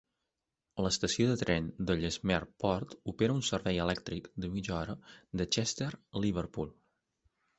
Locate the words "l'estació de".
0.83-1.35